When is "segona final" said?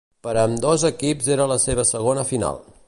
1.93-2.63